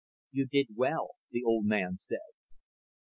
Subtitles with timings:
[0.31, 2.31] "You did well," the old man said.